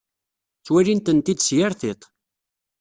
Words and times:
Ttwalin-tent-id 0.59 1.39
s 1.41 1.49
yir 1.55 1.71
tiṭ. 1.81 2.01